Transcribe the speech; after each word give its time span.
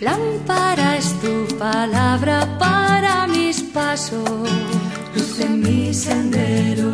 Lámpara 0.00 0.96
es 0.96 1.12
tu 1.20 1.56
palabra 1.56 2.56
para 2.56 3.26
mis 3.26 3.60
pasos, 3.64 4.48
luz 5.12 5.40
en 5.40 5.58
mi 5.58 5.92
sendero. 5.92 6.92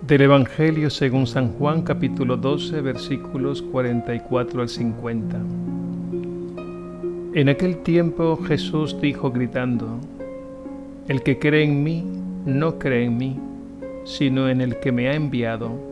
Del 0.00 0.22
Evangelio 0.22 0.90
según 0.90 1.28
San 1.28 1.52
Juan 1.52 1.82
capítulo 1.82 2.36
12 2.36 2.80
versículos 2.80 3.62
44 3.62 4.62
al 4.62 4.68
50. 4.68 5.36
En 7.34 7.48
aquel 7.48 7.84
tiempo 7.84 8.36
Jesús 8.36 9.00
dijo 9.00 9.30
gritando, 9.30 10.00
El 11.06 11.22
que 11.22 11.38
cree 11.38 11.62
en 11.62 11.84
mí, 11.84 12.04
no 12.46 12.80
cree 12.80 13.04
en 13.04 13.16
mí, 13.16 13.38
sino 14.04 14.48
en 14.48 14.60
el 14.60 14.80
que 14.80 14.90
me 14.90 15.08
ha 15.08 15.14
enviado. 15.14 15.89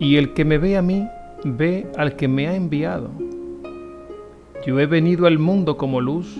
Y 0.00 0.16
el 0.16 0.32
que 0.32 0.44
me 0.44 0.58
ve 0.58 0.76
a 0.76 0.82
mí, 0.82 1.08
ve 1.44 1.86
al 1.96 2.16
que 2.16 2.28
me 2.28 2.48
ha 2.48 2.54
enviado. 2.54 3.10
Yo 4.64 4.78
he 4.78 4.86
venido 4.86 5.26
al 5.26 5.38
mundo 5.38 5.76
como 5.76 6.00
luz, 6.00 6.38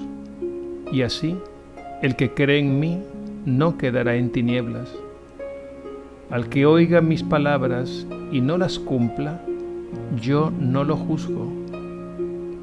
y 0.92 1.02
así 1.02 1.36
el 2.02 2.14
que 2.16 2.32
cree 2.32 2.60
en 2.60 2.78
mí 2.78 3.02
no 3.44 3.76
quedará 3.76 4.14
en 4.14 4.30
tinieblas. 4.30 4.94
Al 6.30 6.48
que 6.48 6.66
oiga 6.66 7.00
mis 7.00 7.22
palabras 7.22 8.06
y 8.30 8.40
no 8.40 8.58
las 8.58 8.78
cumpla, 8.78 9.40
yo 10.20 10.52
no 10.58 10.84
lo 10.84 10.96
juzgo, 10.96 11.50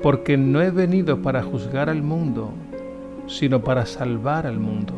porque 0.01 0.37
no 0.37 0.61
he 0.61 0.69
venido 0.69 1.21
para 1.21 1.41
juzgar 1.41 1.89
al 1.89 2.01
mundo, 2.03 2.51
sino 3.27 3.61
para 3.63 3.85
salvar 3.85 4.45
al 4.45 4.59
mundo. 4.59 4.93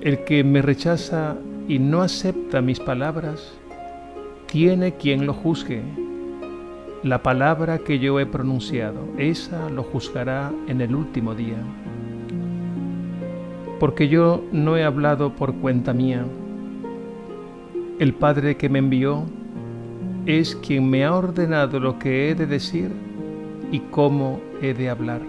El 0.00 0.24
que 0.24 0.42
me 0.42 0.62
rechaza 0.62 1.36
y 1.68 1.78
no 1.78 2.02
acepta 2.02 2.62
mis 2.62 2.80
palabras, 2.80 3.58
tiene 4.50 4.94
quien 4.94 5.26
lo 5.26 5.32
juzgue. 5.32 5.82
La 7.02 7.22
palabra 7.22 7.78
que 7.78 7.98
yo 7.98 8.18
he 8.18 8.26
pronunciado, 8.26 9.06
esa 9.16 9.70
lo 9.70 9.84
juzgará 9.84 10.52
en 10.66 10.80
el 10.80 10.94
último 10.94 11.34
día 11.34 11.62
porque 13.78 14.08
yo 14.08 14.44
no 14.52 14.76
he 14.76 14.84
hablado 14.84 15.34
por 15.34 15.54
cuenta 15.54 15.92
mía. 15.92 16.24
El 17.98 18.14
Padre 18.14 18.56
que 18.56 18.68
me 18.68 18.80
envió 18.80 19.24
es 20.26 20.56
quien 20.56 20.88
me 20.88 21.04
ha 21.04 21.14
ordenado 21.14 21.80
lo 21.80 21.98
que 21.98 22.28
he 22.30 22.34
de 22.34 22.46
decir 22.46 22.90
y 23.70 23.80
cómo 23.80 24.40
he 24.60 24.74
de 24.74 24.90
hablar. 24.90 25.22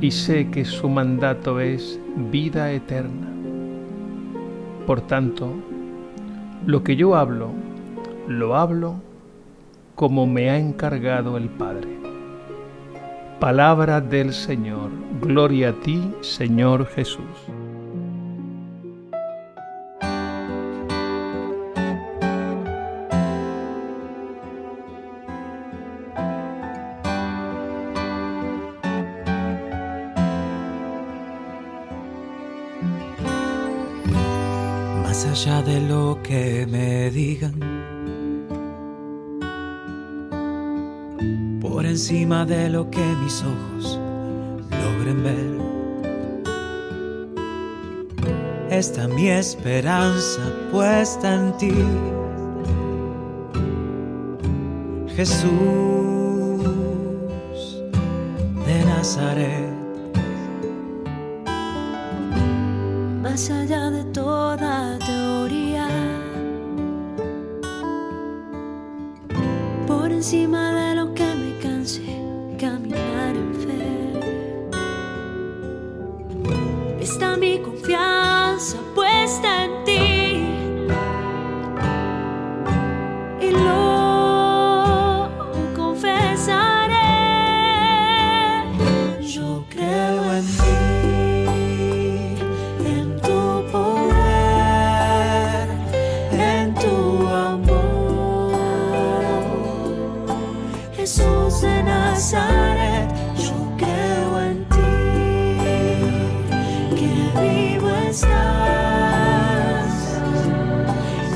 Y 0.00 0.10
sé 0.10 0.50
que 0.50 0.64
su 0.64 0.88
mandato 0.88 1.60
es 1.60 2.00
vida 2.30 2.72
eterna. 2.72 3.28
Por 4.86 5.02
tanto, 5.02 5.52
lo 6.66 6.84
que 6.84 6.96
yo 6.96 7.16
hablo, 7.16 7.50
lo 8.28 8.56
hablo 8.56 8.96
como 9.94 10.26
me 10.26 10.50
ha 10.50 10.58
encargado 10.58 11.36
el 11.36 11.48
Padre. 11.48 11.88
Palabra 13.38 14.00
del 14.00 14.32
Señor. 14.32 14.90
Gloria 15.20 15.70
a 15.70 15.72
ti, 15.72 16.10
Señor 16.20 16.86
Jesús. 16.86 17.24
Allá 35.30 35.62
de 35.62 35.80
lo 35.80 36.18
que 36.24 36.66
me 36.68 37.08
digan 37.10 37.54
por 41.60 41.86
encima 41.86 42.44
de 42.44 42.68
lo 42.68 42.90
que 42.90 43.04
mis 43.22 43.44
ojos 43.44 44.00
logren 44.70 45.22
ver. 45.22 45.60
Está 48.70 49.06
mi 49.06 49.28
esperanza 49.28 50.42
puesta 50.72 51.34
en 51.34 51.56
ti, 51.58 51.74
Jesús 55.14 55.50
de 58.66 58.84
Nazaret. 58.84 59.70
Más 63.22 63.48
allá 63.48 63.90
de 63.90 64.04
toda 64.12 64.98
encima 70.20 70.70
de 70.72 70.96
lo 70.96 71.14
que 71.14 71.24
caminar 72.58 73.34
en 73.34 73.54
fe. 73.62 73.84
Está 77.00 77.38
mi 77.38 77.58
confianza 77.60 78.76
puesta 78.94 79.64
en 79.64 79.69
Nazaret, 102.20 103.08
yo 103.38 103.54
que 106.94 107.08
vivo 107.40 107.88
estás 108.10 108.28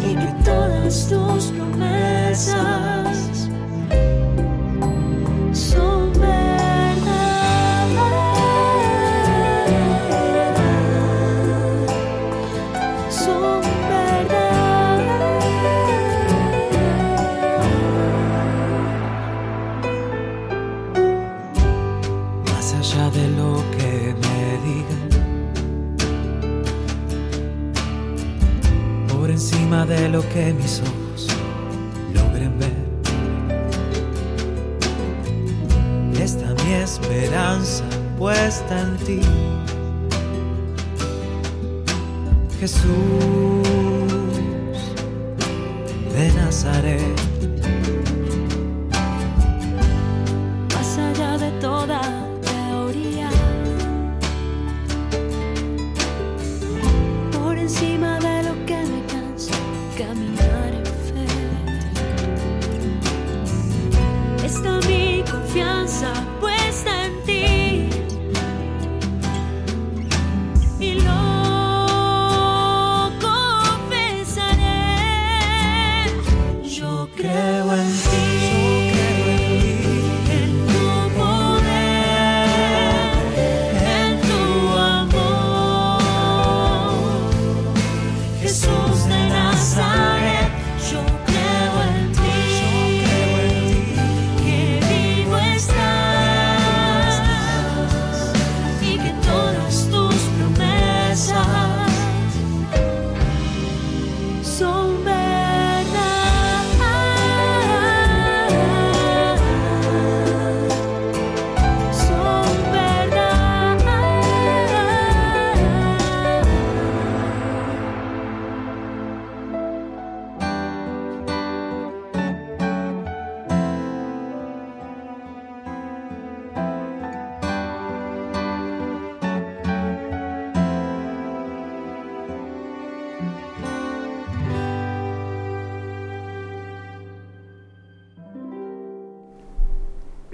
y 0.03 0.15
que 0.15 0.31
todas 0.45 1.09
tus 1.09 1.45
promesas 1.53 3.49
son. 5.55 6.05
Que 30.34 30.53
mis 30.53 30.81
ojos 30.81 31.28
logren 32.12 32.59
ver. 32.59 32.75
Está 36.21 36.53
mi 36.65 36.72
esperanza 36.72 37.84
puesta 38.19 38.81
en 38.81 38.97
ti, 39.06 39.21
Jesús 42.59 42.83
de 46.12 46.33
Nazaret. 46.33 47.34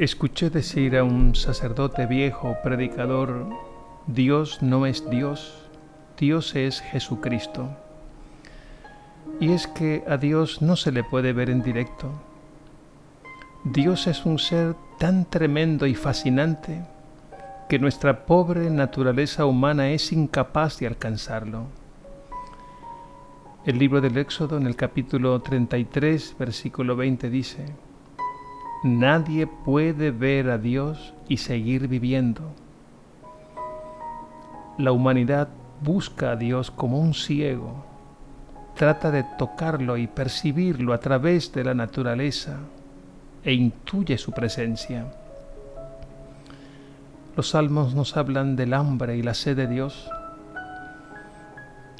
Escuché 0.01 0.49
decir 0.49 0.97
a 0.97 1.05
un 1.05 1.35
sacerdote 1.35 2.07
viejo, 2.07 2.57
predicador, 2.65 3.51
Dios 4.07 4.63
no 4.63 4.87
es 4.87 5.11
Dios, 5.11 5.69
Dios 6.19 6.57
es 6.57 6.81
Jesucristo. 6.81 7.69
Y 9.41 9.53
es 9.53 9.67
que 9.67 10.03
a 10.09 10.17
Dios 10.17 10.63
no 10.63 10.77
se 10.77 10.91
le 10.91 11.05
puede 11.05 11.35
ver 11.35 11.51
en 11.51 11.63
directo. 11.63 12.11
Dios 13.63 14.07
es 14.07 14.25
un 14.25 14.39
ser 14.39 14.75
tan 14.99 15.27
tremendo 15.27 15.87
y 15.87 15.95
fascinante 15.95 16.83
que 17.69 17.79
nuestra 17.79 18.25
pobre 18.25 18.71
naturaleza 18.71 19.45
humana 19.45 19.91
es 19.91 20.13
incapaz 20.13 20.79
de 20.79 20.87
alcanzarlo. 20.87 21.67
El 23.67 23.79
libro 23.79 24.01
del 24.01 24.17
Éxodo 24.17 24.57
en 24.57 24.67
el 24.67 24.77
capítulo 24.77 25.43
33, 25.43 26.37
versículo 26.39 26.97
20 26.97 27.29
dice, 27.29 27.67
Nadie 28.83 29.47
puede 29.47 30.11
ver 30.11 30.49
a 30.49 30.57
Dios 30.57 31.13
y 31.29 31.37
seguir 31.37 31.87
viviendo. 31.87 32.43
La 34.79 34.93
humanidad 34.93 35.49
busca 35.83 36.33
a 36.33 36.37
Dios 36.37 36.71
como 36.71 36.99
un 36.99 37.13
ciego, 37.13 37.85
trata 38.75 39.11
de 39.11 39.25
tocarlo 39.37 39.99
y 39.99 40.07
percibirlo 40.07 40.95
a 40.95 41.01
través 41.01 41.53
de 41.53 41.65
la 41.65 41.75
naturaleza 41.75 42.57
e 43.45 43.53
intuye 43.53 44.17
su 44.17 44.33
presencia. 44.33 45.13
Los 47.37 47.51
salmos 47.51 47.95
nos 47.95 48.17
hablan 48.17 48.57
del 48.57 48.73
hambre 48.73 49.19
y 49.19 49.23
la 49.23 49.35
sed 49.35 49.59
de 49.59 49.67
Dios, 49.67 50.11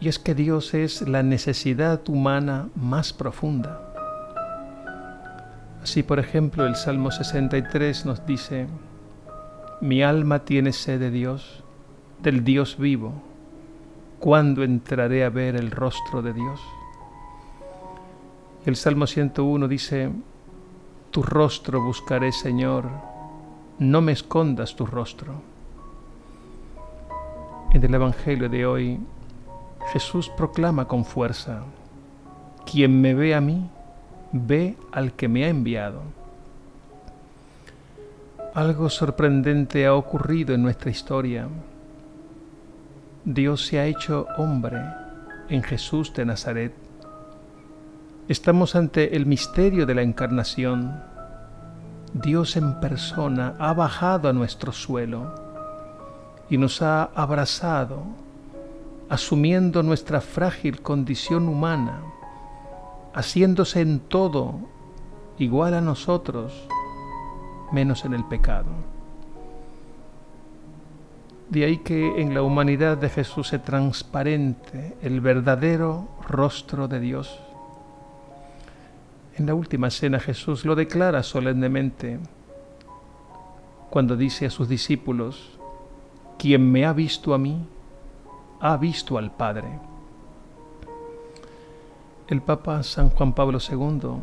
y 0.01 0.09
es 0.09 0.19
que 0.19 0.35
Dios 0.35 0.73
es 0.73 1.07
la 1.07 1.23
necesidad 1.23 2.01
humana 2.09 2.71
más 2.75 3.13
profunda. 3.13 3.90
Así, 5.83 6.03
por 6.03 6.19
ejemplo, 6.19 6.67
el 6.67 6.77
Salmo 6.77 7.11
63 7.11 8.05
nos 8.05 8.27
dice, 8.27 8.67
Mi 9.81 10.03
alma 10.03 10.41
tiene 10.41 10.73
sed 10.73 11.01
de 11.01 11.11
Dios, 11.11 11.65
del 12.23 12.45
Dios 12.45 12.77
vivo. 12.79 13.15
¿Cuándo 14.19 14.63
entraré 14.63 15.25
a 15.25 15.31
ver 15.31 15.57
el 15.57 15.71
rostro 15.71 16.21
de 16.21 16.35
Dios? 16.35 16.61
el 18.67 18.77
Salmo 18.77 19.07
101 19.07 19.69
dice, 19.69 20.11
Tu 21.11 21.23
rostro 21.23 21.83
buscaré, 21.83 22.31
Señor, 22.31 22.85
no 23.79 24.03
me 24.03 24.13
escondas 24.13 24.77
tu 24.77 24.85
rostro. 24.85 25.33
En 27.73 27.83
el 27.83 27.95
Evangelio 27.95 28.51
de 28.51 28.67
hoy, 28.67 29.01
Jesús 29.93 30.29
proclama 30.29 30.87
con 30.87 31.07
fuerza, 31.07 31.63
Quien 32.71 33.01
me 33.01 33.15
ve 33.15 33.35
a 33.35 33.41
mí, 33.41 33.71
ve 34.33 34.77
al 34.93 35.13
que 35.13 35.29
me 35.29 35.45
ha 35.45 35.49
enviado. 35.49 36.03
Algo 38.55 38.89
sorprendente 38.89 39.87
ha 39.87 39.95
ocurrido 39.95 40.55
en 40.55 40.63
nuestra 40.63 40.91
historia. 40.91 41.49
Dios 43.25 43.67
se 43.67 43.79
ha 43.79 43.87
hecho 43.87 44.27
hombre 44.39 44.81
en 45.49 45.63
Jesús 45.63 46.13
de 46.15 46.25
Nazaret. 46.25 46.73
Estamos 48.29 48.77
ante 48.77 49.17
el 49.17 49.27
misterio 49.27 49.87
de 49.87 49.95
la 49.95 50.03
encarnación. 50.03 51.03
Dios 52.13 52.57
en 52.57 52.81
persona 52.81 53.55
ha 53.59 53.73
bajado 53.73 54.29
a 54.29 54.33
nuestro 54.33 54.73
suelo 54.73 55.35
y 56.49 56.59
nos 56.59 56.83
ha 56.83 57.05
abrazado, 57.05 58.03
asumiendo 59.09 59.83
nuestra 59.83 60.21
frágil 60.21 60.83
condición 60.83 61.49
humana 61.49 62.03
haciéndose 63.15 63.81
en 63.81 64.01
todo 64.01 64.61
igual 65.39 65.75
a 65.75 65.81
nosotros, 65.81 66.53
menos 67.73 68.05
en 68.05 68.15
el 68.15 68.25
pecado. 68.25 68.69
De 71.49 71.65
ahí 71.65 71.79
que 71.79 72.21
en 72.21 72.33
la 72.35 72.43
humanidad 72.43 72.97
de 72.97 73.09
Jesús 73.09 73.49
se 73.49 73.59
transparente 73.59 74.97
el 75.03 75.21
verdadero 75.21 76.09
rostro 76.29 76.87
de 76.87 77.01
Dios. 77.01 77.41
En 79.37 79.47
la 79.47 79.55
última 79.55 79.91
cena 79.91 80.21
Jesús 80.21 80.65
lo 80.65 80.77
declara 80.77 81.23
solemnemente 81.23 82.21
cuando 83.89 84.17
dice 84.17 84.47
a 84.47 84.51
sus 84.51 84.69
discípulos, 84.69 85.59
quien 86.39 86.71
me 86.71 86.87
ha 86.87 86.93
visto 86.93 87.35
a 87.35 87.39
mí, 87.39 87.67
ha 88.61 88.77
visto 88.77 89.19
al 89.19 89.33
Padre 89.33 89.90
el 92.31 92.43
Papa 92.43 92.83
San 92.85 93.11
Juan 93.11 93.35
Pablo 93.35 93.59
II 93.59 94.21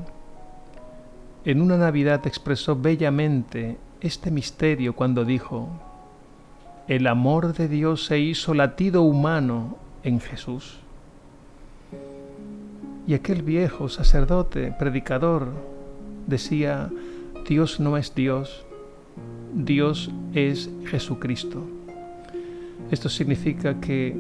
en 1.44 1.62
una 1.62 1.77
Navidad 1.77 2.25
expresó 2.25 2.75
bellamente 2.75 3.77
este 4.01 4.31
misterio 4.31 4.95
cuando 4.95 5.25
dijo, 5.25 5.69
el 6.88 7.06
amor 7.07 7.54
de 7.54 7.68
Dios 7.68 8.06
se 8.06 8.19
hizo 8.19 8.54
latido 8.54 9.01
humano 9.01 9.77
en 10.04 10.19
Jesús. 10.21 10.80
Y 13.06 13.13
aquel 13.13 13.44
viejo 13.44 13.89
sacerdote, 13.89 14.74
predicador, 14.77 15.53
decía, 16.27 16.89
Dios 17.48 17.80
no 17.80 17.98
es 17.98 18.13
Dios, 18.15 18.65
Dios 19.53 20.12
es 20.33 20.69
Jesucristo. 20.86 21.63
Esto 22.92 23.07
significa 23.10 23.80
que 23.80 24.18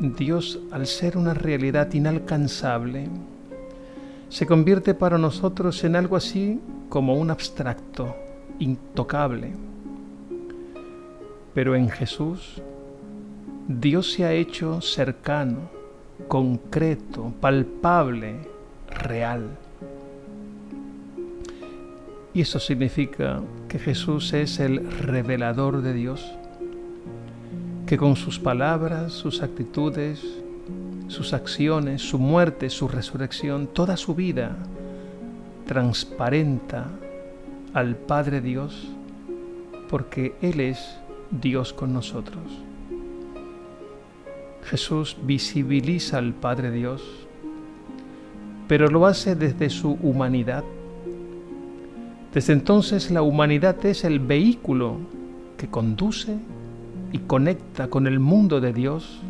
Dios, 0.00 0.60
al 0.70 0.86
ser 0.86 1.16
una 1.16 1.32
realidad 1.32 1.90
inalcanzable, 1.94 3.08
se 4.28 4.46
convierte 4.46 4.94
para 4.94 5.18
nosotros 5.18 5.82
en 5.84 5.96
algo 5.96 6.16
así 6.16 6.60
como 6.88 7.14
un 7.14 7.30
abstracto, 7.30 8.14
intocable. 8.58 9.52
Pero 11.54 11.74
en 11.74 11.88
Jesús, 11.88 12.62
Dios 13.68 14.12
se 14.12 14.24
ha 14.24 14.32
hecho 14.32 14.80
cercano, 14.80 15.70
concreto, 16.28 17.32
palpable, 17.40 18.36
real. 18.88 19.48
Y 22.34 22.42
eso 22.42 22.60
significa 22.60 23.40
que 23.68 23.78
Jesús 23.78 24.32
es 24.32 24.60
el 24.60 24.90
revelador 24.90 25.80
de 25.80 25.94
Dios 25.94 26.36
que 27.86 27.96
con 27.96 28.16
sus 28.16 28.40
palabras, 28.40 29.12
sus 29.12 29.42
actitudes, 29.42 30.20
sus 31.08 31.32
acciones, 31.32 32.02
su 32.02 32.18
muerte, 32.18 32.70
su 32.70 32.88
resurrección, 32.88 33.68
toda 33.68 33.96
su 33.96 34.14
vida, 34.14 34.56
transparenta 35.66 36.88
al 37.74 37.96
Padre 37.96 38.40
Dios, 38.40 38.88
porque 39.88 40.34
Él 40.40 40.60
es 40.60 40.98
Dios 41.30 41.72
con 41.72 41.92
nosotros. 41.92 42.42
Jesús 44.64 45.16
visibiliza 45.22 46.18
al 46.18 46.32
Padre 46.32 46.70
Dios, 46.70 47.02
pero 48.66 48.88
lo 48.88 49.06
hace 49.06 49.36
desde 49.36 49.70
su 49.70 49.92
humanidad. 50.02 50.64
Desde 52.34 52.52
entonces 52.52 53.10
la 53.10 53.22
humanidad 53.22 53.84
es 53.86 54.04
el 54.04 54.18
vehículo 54.18 54.96
que 55.56 55.68
conduce 55.68 56.36
y 57.12 57.18
conecta 57.18 57.88
con 57.88 58.06
el 58.06 58.18
mundo 58.18 58.60
de 58.60 58.72
Dios 58.72 59.20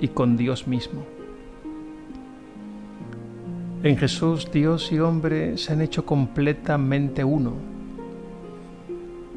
y 0.00 0.08
con 0.08 0.36
Dios 0.36 0.66
mismo. 0.66 1.02
En 3.82 3.96
Jesús 3.96 4.50
Dios 4.50 4.90
y 4.90 4.98
hombre 4.98 5.56
se 5.56 5.72
han 5.72 5.80
hecho 5.80 6.04
completamente 6.04 7.22
uno. 7.22 7.52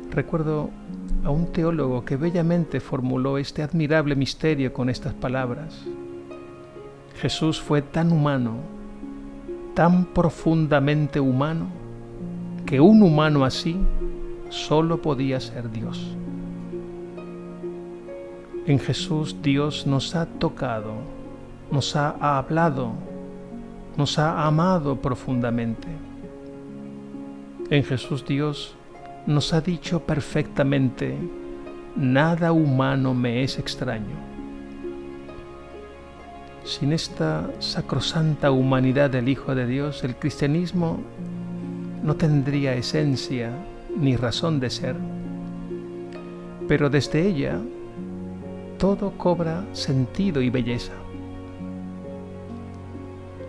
Recuerdo 0.10 0.72
a 1.24 1.30
un 1.30 1.52
teólogo 1.52 2.04
que 2.04 2.18
bellamente 2.18 2.80
formuló 2.80 3.38
este 3.38 3.62
admirable 3.62 4.16
misterio 4.16 4.74
con 4.74 4.90
estas 4.90 5.14
palabras. 5.14 5.86
Jesús 7.22 7.62
fue 7.62 7.84
tan 7.84 8.12
humano, 8.12 8.56
tan 9.76 10.06
profundamente 10.06 11.20
humano, 11.20 11.68
que 12.66 12.80
un 12.80 13.04
humano 13.04 13.46
así 13.46 13.78
solo 14.50 15.02
podía 15.02 15.40
ser 15.40 15.72
Dios. 15.72 16.16
En 18.68 18.78
Jesús 18.78 19.38
Dios 19.42 19.88
nos 19.88 20.14
ha 20.16 20.28
tocado, 20.28 20.94
nos 21.72 21.96
ha 21.96 22.38
hablado, 22.38 22.92
nos 23.98 24.20
ha 24.20 24.46
amado 24.46 25.02
profundamente. 25.02 25.88
En 27.72 27.84
Jesús 27.84 28.24
Dios 28.24 28.76
nos 29.26 29.52
ha 29.54 29.62
dicho 29.62 30.02
perfectamente, 30.02 31.18
nada 31.96 32.52
humano 32.52 33.16
me 33.16 33.42
es 33.42 33.58
extraño. 33.58 34.16
Sin 36.64 36.94
esta 36.94 37.50
sacrosanta 37.58 38.52
humanidad 38.52 39.10
del 39.10 39.28
Hijo 39.28 39.56
de 39.56 39.66
Dios, 39.66 40.04
el 40.04 40.16
cristianismo 40.16 41.00
no 42.04 42.16
tendría 42.16 42.76
esencia 42.76 43.52
ni 43.98 44.16
razón 44.16 44.60
de 44.60 44.70
ser. 44.70 44.96
Pero 46.68 46.92
desde 46.92 47.28
ella 47.28 47.60
todo 48.82 49.12
cobra 49.16 49.64
sentido 49.74 50.42
y 50.42 50.50
belleza. 50.50 50.94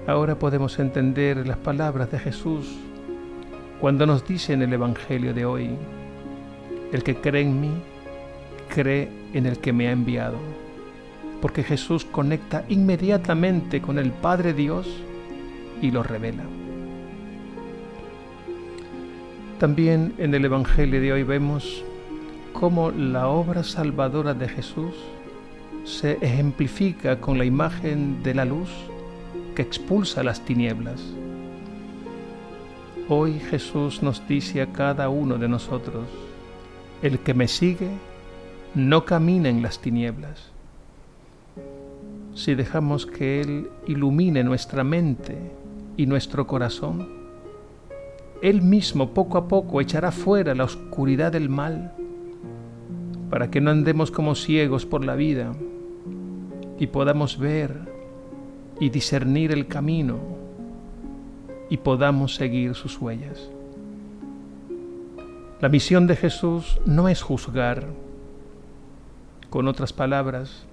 Ahora 0.07 0.39
podemos 0.39 0.79
entender 0.79 1.47
las 1.47 1.57
palabras 1.57 2.11
de 2.11 2.19
Jesús 2.19 2.77
Cuando 3.81 4.05
nos 4.05 4.29
dice 4.29 4.53
en 4.53 4.61
el 4.61 4.75
Evangelio 4.75 5.33
de 5.33 5.47
hoy, 5.47 5.71
el 6.93 7.03
que 7.03 7.17
cree 7.17 7.43
en 7.43 7.61
mí, 7.61 7.73
cree 8.69 9.09
en 9.33 9.47
el 9.47 9.59
que 9.59 9.73
me 9.73 9.89
ha 9.89 9.93
enviado, 9.93 10.37
porque 11.41 11.65
Jesús 11.65 12.05
conecta 12.05 12.65
inmediatamente 12.69 13.81
con 13.81 13.99
el 13.99 14.13
Padre 14.13 14.53
Dios 14.53 14.87
y 15.81 15.91
lo 15.91 16.03
revela. 16.03 16.45
También 19.59 20.13
en 20.19 20.35
el 20.35 20.45
Evangelio 20.45 21.01
de 21.01 21.13
hoy 21.15 21.23
vemos 21.23 21.83
cómo 22.53 22.91
la 22.91 23.29
obra 23.29 23.65
salvadora 23.65 24.35
de 24.35 24.49
Jesús 24.49 24.95
se 25.85 26.13
ejemplifica 26.21 27.21
con 27.21 27.39
la 27.39 27.45
imagen 27.45 28.23
de 28.23 28.35
la 28.35 28.45
luz 28.45 28.71
que 29.55 29.63
expulsa 29.63 30.23
las 30.23 30.45
tinieblas. 30.45 31.03
Hoy 33.09 33.41
Jesús 33.41 34.03
nos 34.03 34.27
dice 34.29 34.63
a 34.63 34.73
cada 34.73 35.09
uno 35.09 35.39
de 35.39 35.49
nosotros, 35.49 36.07
el 37.03 37.19
que 37.19 37.35
me 37.35 37.49
sigue 37.49 37.91
no 38.75 39.05
camina 39.05 39.49
en 39.49 39.61
las 39.61 39.81
tinieblas. 39.81 40.53
Si 42.35 42.55
dejamos 42.55 43.05
que 43.05 43.41
Él 43.41 43.69
ilumine 43.87 44.45
nuestra 44.45 44.85
mente 44.85 45.37
y 45.97 46.07
nuestro 46.07 46.47
corazón, 46.47 47.09
Él 48.41 48.63
mismo 48.63 49.11
poco 49.11 49.37
a 49.37 49.49
poco 49.49 49.81
echará 49.81 50.13
fuera 50.13 50.55
la 50.55 50.65
oscuridad 50.65 51.33
del 51.33 51.49
mal, 51.49 51.93
para 53.29 53.51
que 53.51 53.61
no 53.61 53.71
andemos 53.71 54.11
como 54.11 54.35
ciegos 54.35 54.87
por 54.87 55.05
la 55.05 55.17
vida 55.17 55.53
y 56.83 56.89
podamos 56.89 57.39
ver 57.39 57.79
y 58.81 58.91
discernir 58.91 59.53
el 59.53 59.69
camino 59.69 60.19
y 61.71 61.77
podamos 61.77 62.35
seguir 62.35 62.75
sus 62.75 63.01
huellas. 63.01 63.49
La 65.61 65.69
misión 65.69 66.09
de 66.09 66.17
Jesús 66.17 66.81
no 66.85 67.09
es 67.09 67.23
juzgar. 67.23 67.87
Con 69.49 69.69
otras 69.69 69.93
palabras, 69.93 70.65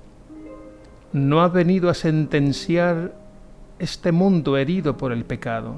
no 1.14 1.42
ha 1.42 1.48
venido 1.48 1.92
a 1.92 1.94
sentenciar 1.94 3.14
este 3.78 4.12
mundo 4.12 4.58
herido 4.58 4.98
por 4.98 5.12
el 5.12 5.26
pecado. 5.26 5.76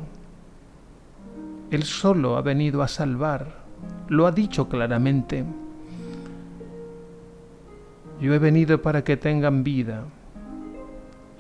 Él 1.72 1.84
solo 1.84 2.38
ha 2.38 2.42
venido 2.42 2.84
a 2.84 2.88
salvar. 2.88 3.48
Lo 4.08 4.28
ha 4.28 4.32
dicho 4.32 4.70
claramente. 4.70 5.44
Yo 8.22 8.34
he 8.34 8.40
venido 8.40 8.82
para 8.82 9.04
que 9.04 9.18
tengan 9.18 9.66
vida 9.66 10.06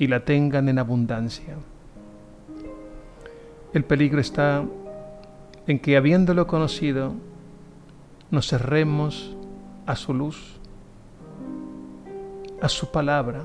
y 0.01 0.07
la 0.07 0.25
tengan 0.25 0.67
en 0.67 0.79
abundancia. 0.79 1.53
El 3.71 3.83
peligro 3.83 4.19
está 4.19 4.63
en 5.67 5.77
que 5.77 5.95
habiéndolo 5.95 6.47
conocido, 6.47 7.13
nos 8.31 8.47
cerremos 8.47 9.37
a 9.85 9.95
su 9.95 10.15
luz, 10.15 10.59
a 12.63 12.67
su 12.67 12.89
palabra, 12.89 13.43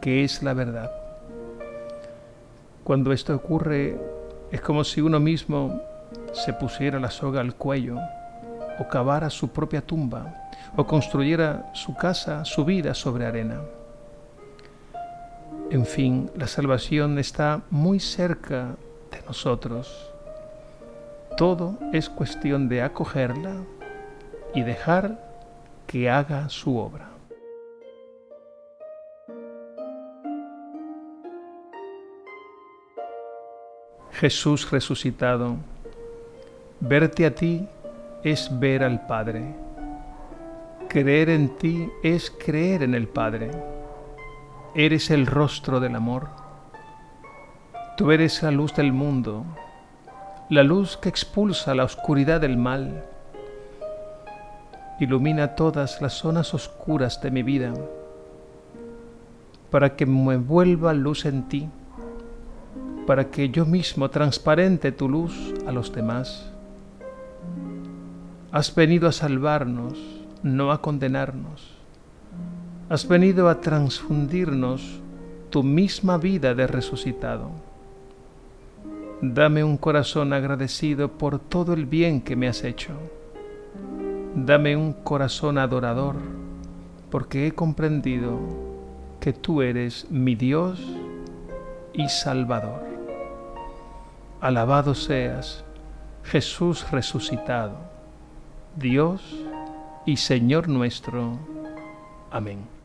que 0.00 0.22
es 0.22 0.40
la 0.44 0.54
verdad. 0.54 0.92
Cuando 2.84 3.10
esto 3.10 3.34
ocurre, 3.34 4.00
es 4.52 4.60
como 4.60 4.84
si 4.84 5.00
uno 5.00 5.18
mismo 5.18 5.82
se 6.32 6.52
pusiera 6.52 7.00
la 7.00 7.10
soga 7.10 7.40
al 7.40 7.56
cuello, 7.56 7.96
o 8.78 8.86
cavara 8.86 9.28
su 9.30 9.48
propia 9.48 9.80
tumba, 9.82 10.48
o 10.76 10.86
construyera 10.86 11.72
su 11.74 11.96
casa, 11.96 12.44
su 12.44 12.64
vida 12.64 12.94
sobre 12.94 13.26
arena. 13.26 13.60
En 15.70 15.86
fin, 15.86 16.30
la 16.36 16.46
salvación 16.46 17.18
está 17.18 17.62
muy 17.70 18.00
cerca 18.00 18.76
de 19.10 19.22
nosotros 19.26 20.10
todo 21.40 21.78
es 21.92 22.10
cuestión 22.10 22.68
de 22.68 22.82
acogerla 22.82 23.62
y 24.54 24.60
dejar 24.60 25.18
que 25.86 26.10
haga 26.10 26.50
su 26.50 26.76
obra. 26.76 27.08
Jesús 34.12 34.70
resucitado, 34.70 35.56
verte 36.78 37.24
a 37.24 37.34
ti 37.34 37.66
es 38.22 38.50
ver 38.60 38.84
al 38.84 39.06
Padre. 39.06 39.54
Creer 40.90 41.30
en 41.30 41.56
ti 41.56 41.88
es 42.02 42.30
creer 42.30 42.82
en 42.82 42.94
el 42.94 43.08
Padre. 43.08 43.50
Eres 44.74 45.10
el 45.10 45.26
rostro 45.26 45.80
del 45.80 45.96
amor. 45.96 46.28
Tú 47.96 48.12
eres 48.12 48.42
la 48.42 48.50
luz 48.50 48.74
del 48.74 48.92
mundo 48.92 49.44
la 50.50 50.64
luz 50.64 50.96
que 50.96 51.08
expulsa 51.08 51.76
la 51.76 51.84
oscuridad 51.84 52.40
del 52.40 52.56
mal. 52.56 53.04
Ilumina 54.98 55.54
todas 55.54 56.02
las 56.02 56.14
zonas 56.14 56.54
oscuras 56.54 57.22
de 57.22 57.30
mi 57.30 57.44
vida 57.44 57.72
para 59.70 59.94
que 59.94 60.06
me 60.06 60.36
vuelva 60.38 60.92
luz 60.92 61.24
en 61.24 61.48
ti, 61.48 61.68
para 63.06 63.30
que 63.30 63.50
yo 63.50 63.64
mismo 63.64 64.10
transparente 64.10 64.90
tu 64.90 65.08
luz 65.08 65.54
a 65.68 65.70
los 65.70 65.92
demás. 65.92 66.50
Has 68.50 68.74
venido 68.74 69.08
a 69.08 69.12
salvarnos, 69.12 69.96
no 70.42 70.72
a 70.72 70.82
condenarnos. 70.82 71.79
Has 72.90 73.06
venido 73.06 73.48
a 73.48 73.60
transfundirnos 73.60 75.00
tu 75.48 75.62
misma 75.62 76.18
vida 76.18 76.56
de 76.56 76.66
resucitado. 76.66 77.52
Dame 79.22 79.62
un 79.62 79.76
corazón 79.76 80.32
agradecido 80.32 81.12
por 81.12 81.38
todo 81.38 81.72
el 81.72 81.86
bien 81.86 82.20
que 82.20 82.34
me 82.34 82.48
has 82.48 82.64
hecho. 82.64 82.94
Dame 84.34 84.76
un 84.76 84.92
corazón 84.92 85.56
adorador, 85.58 86.16
porque 87.12 87.46
he 87.46 87.52
comprendido 87.52 88.40
que 89.20 89.32
tú 89.32 89.62
eres 89.62 90.10
mi 90.10 90.34
Dios 90.34 90.84
y 91.92 92.08
Salvador. 92.08 92.82
Alabado 94.40 94.96
seas, 94.96 95.64
Jesús 96.24 96.90
resucitado, 96.90 97.76
Dios 98.74 99.22
y 100.06 100.16
Señor 100.16 100.68
nuestro. 100.68 101.38
Amén. 102.32 102.79